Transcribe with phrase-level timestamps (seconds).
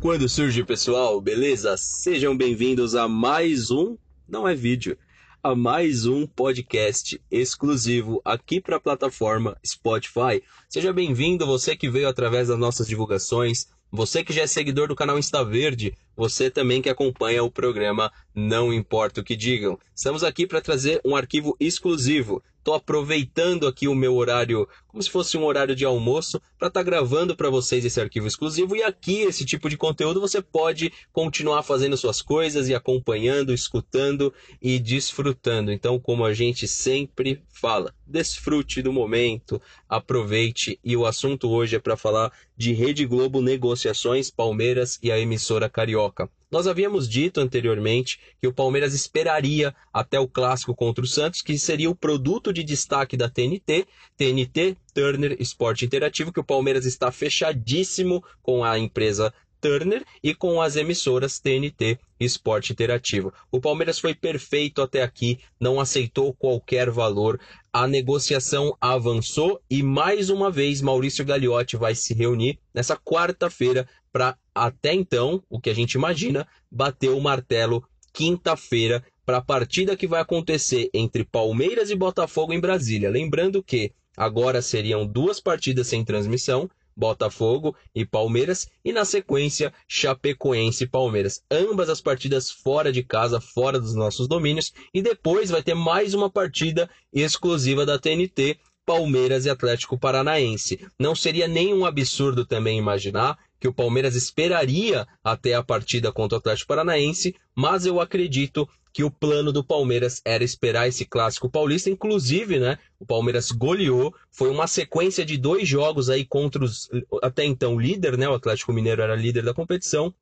[0.00, 1.76] Quando surge, pessoal, beleza?
[1.76, 4.96] Sejam bem-vindos a mais um, não é vídeo,
[5.42, 10.42] a mais um podcast exclusivo aqui para a plataforma Spotify.
[10.70, 14.96] Seja bem-vindo, você que veio através das nossas divulgações, você que já é seguidor do
[14.96, 19.78] canal Insta Verde, você também que acompanha o programa Não Importa o que Digam.
[19.94, 25.08] Estamos aqui para trazer um arquivo exclusivo Estou aproveitando aqui o meu horário, como se
[25.08, 28.76] fosse um horário de almoço, para estar tá gravando para vocês esse arquivo exclusivo.
[28.76, 34.32] E aqui, esse tipo de conteúdo, você pode continuar fazendo suas coisas e acompanhando, escutando
[34.60, 35.72] e desfrutando.
[35.72, 40.78] Então, como a gente sempre fala, desfrute do momento, aproveite.
[40.84, 45.70] E o assunto hoje é para falar de Rede Globo Negociações, Palmeiras e a emissora
[45.70, 46.28] Carioca.
[46.50, 51.56] Nós havíamos dito anteriormente que o Palmeiras esperaria até o clássico contra o Santos, que
[51.56, 53.86] seria o produto de destaque da TNT,
[54.16, 60.60] TNT Turner Esporte Interativo, que o Palmeiras está fechadíssimo com a empresa Turner e com
[60.60, 63.32] as emissoras TNT Esporte Interativo.
[63.50, 67.40] O Palmeiras foi perfeito até aqui, não aceitou qualquer valor.
[67.72, 74.36] A negociação avançou e mais uma vez Maurício Gagliotti vai se reunir nessa quarta-feira para
[74.54, 80.08] até então, o que a gente imagina, bater o martelo quinta-feira para a partida que
[80.08, 83.08] vai acontecer entre Palmeiras e Botafogo em Brasília.
[83.08, 90.84] Lembrando que agora seriam duas partidas sem transmissão, Botafogo e Palmeiras, e na sequência Chapecoense
[90.84, 91.42] e Palmeiras.
[91.50, 96.14] Ambas as partidas fora de casa, fora dos nossos domínios, e depois vai ter mais
[96.14, 100.84] uma partida exclusiva da TNT, Palmeiras e Atlético Paranaense.
[100.98, 106.38] Não seria nenhum absurdo também imaginar que o Palmeiras esperaria até a partida contra o
[106.38, 111.88] Atlético Paranaense, mas eu acredito que o plano do Palmeiras era esperar esse clássico paulista,
[111.90, 112.78] inclusive, né?
[112.98, 116.88] O Palmeiras goleou, foi uma sequência de dois jogos aí contra os
[117.22, 118.28] até então líder, né?
[118.28, 120.12] O Atlético Mineiro era líder da competição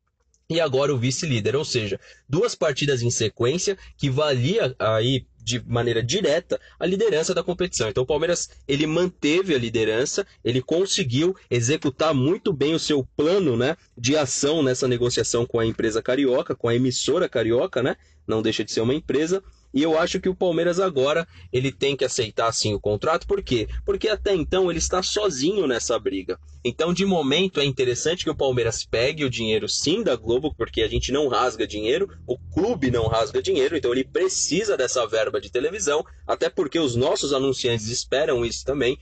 [0.50, 6.02] e agora o vice-líder, ou seja, duas partidas em sequência que valia aí de maneira
[6.02, 7.88] direta a liderança da competição.
[7.88, 13.56] Então o Palmeiras ele manteve a liderança, ele conseguiu executar muito bem o seu plano,
[13.56, 17.96] né, de ação nessa negociação com a empresa carioca, com a emissora carioca, né?
[18.26, 19.42] Não deixa de ser uma empresa
[19.72, 23.42] e eu acho que o Palmeiras agora ele tem que aceitar sim o contrato, por
[23.42, 23.68] quê?
[23.84, 26.38] Porque até então ele está sozinho nessa briga.
[26.64, 30.82] Então, de momento, é interessante que o Palmeiras pegue o dinheiro sim da Globo, porque
[30.82, 35.40] a gente não rasga dinheiro, o clube não rasga dinheiro, então ele precisa dessa verba
[35.40, 38.98] de televisão, até porque os nossos anunciantes esperam isso também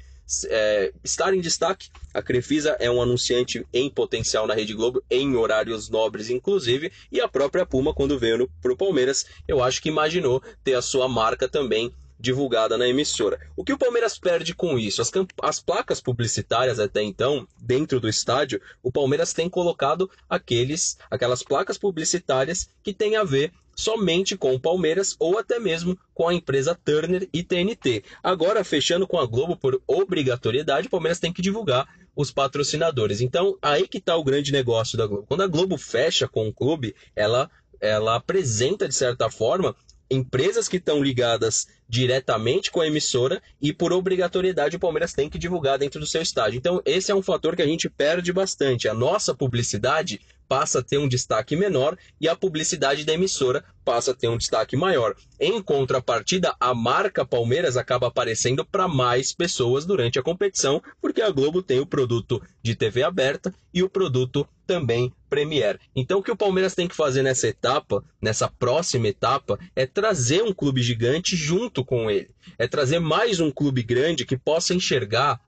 [0.48, 1.88] é, estar em destaque.
[2.12, 7.20] A Crefisa é um anunciante em potencial na Rede Globo, em horários nobres, inclusive, e
[7.20, 11.08] a própria Puma, quando veio para o Palmeiras, eu acho que imaginou ter a sua
[11.08, 13.38] marca também divulgada na emissora.
[13.56, 15.02] O que o Palmeiras perde com isso?
[15.02, 15.10] As,
[15.42, 21.78] as, placas publicitárias até então, dentro do estádio, o Palmeiras tem colocado aqueles, aquelas placas
[21.78, 26.74] publicitárias que têm a ver somente com o Palmeiras ou até mesmo com a empresa
[26.74, 28.02] Turner e TNT.
[28.22, 33.20] Agora, fechando com a Globo por obrigatoriedade, o Palmeiras tem que divulgar os patrocinadores.
[33.20, 35.26] Então, aí que está o grande negócio da Globo.
[35.28, 39.76] Quando a Globo fecha com o clube, ela, ela apresenta, de certa forma,
[40.10, 45.38] empresas que estão ligadas diretamente com a emissora e por obrigatoriedade o Palmeiras tem que
[45.38, 46.58] divulgar dentro do seu estádio.
[46.58, 48.88] Então, esse é um fator que a gente perde bastante.
[48.88, 54.10] A nossa publicidade passa a ter um destaque menor e a publicidade da emissora passa
[54.10, 55.14] a ter um destaque maior.
[55.38, 61.30] Em contrapartida, a marca Palmeiras acaba aparecendo para mais pessoas durante a competição, porque a
[61.30, 65.78] Globo tem o produto de TV aberta e o produto também Premier.
[65.94, 70.42] Então, o que o Palmeiras tem que fazer nessa etapa, nessa próxima etapa, é trazer
[70.42, 72.30] um clube gigante junto com ele.
[72.58, 75.40] É trazer mais um clube grande que possa enxergar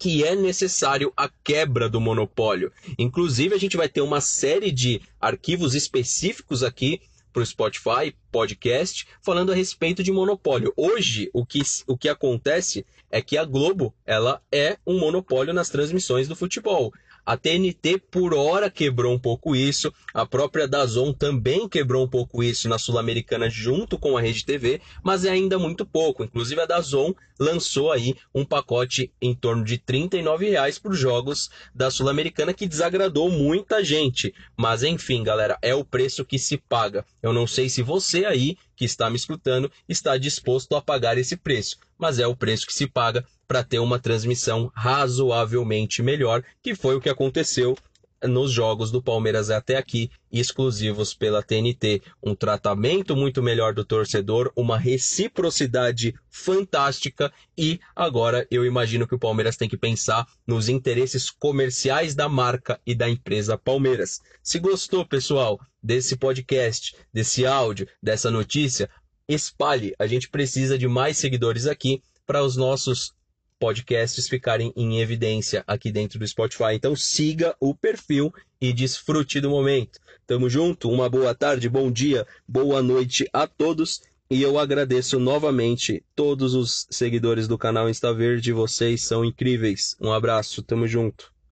[0.00, 2.72] que é necessário a quebra do monopólio.
[2.98, 9.06] Inclusive, a gente vai ter uma série de arquivos específicos aqui para o Spotify, podcast,
[9.20, 10.72] falando a respeito de monopólio.
[10.74, 15.68] Hoje, o que, o que acontece é que a Globo ela é um monopólio nas
[15.68, 16.94] transmissões do futebol.
[17.24, 22.42] A TNT por hora quebrou um pouco isso, a própria Dazon também quebrou um pouco
[22.42, 26.24] isso na Sul-Americana junto com a Rede TV, mas é ainda muito pouco.
[26.24, 30.08] Inclusive a Dazon lançou aí um pacote em torno de R$
[30.38, 34.34] reais para os jogos da Sul-Americana que desagradou muita gente.
[34.56, 37.04] Mas enfim, galera, é o preço que se paga.
[37.22, 41.36] Eu não sei se você aí que está me escutando está disposto a pagar esse
[41.36, 46.72] preço, mas é o preço que se paga para ter uma transmissão razoavelmente melhor, que
[46.72, 47.76] foi o que aconteceu
[48.22, 52.00] nos jogos do Palmeiras até aqui, exclusivos pela TNT.
[52.22, 59.18] Um tratamento muito melhor do torcedor, uma reciprocidade fantástica e agora eu imagino que o
[59.18, 64.20] Palmeiras tem que pensar nos interesses comerciais da marca e da empresa Palmeiras.
[64.44, 68.88] Se gostou, pessoal, desse podcast, desse áudio, dessa notícia,
[69.28, 69.92] espalhe.
[69.98, 73.12] A gente precisa de mais seguidores aqui para os nossos
[73.60, 76.72] podcasts ficarem em evidência aqui dentro do Spotify.
[76.72, 80.00] Então siga o perfil e desfrute do momento.
[80.26, 84.00] Tamo junto, uma boa tarde, bom dia, boa noite a todos.
[84.30, 89.96] E eu agradeço novamente todos os seguidores do canal Insta Verde, vocês são incríveis.
[90.00, 91.30] Um abraço, tamo junto.